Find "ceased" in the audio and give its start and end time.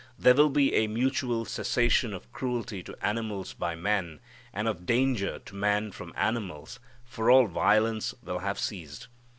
8.57-9.09